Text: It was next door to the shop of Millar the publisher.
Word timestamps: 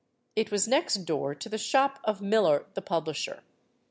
It 0.35 0.49
was 0.49 0.67
next 0.67 1.05
door 1.05 1.35
to 1.35 1.47
the 1.47 1.59
shop 1.59 1.99
of 2.03 2.23
Millar 2.23 2.65
the 2.73 2.81
publisher. 2.81 3.43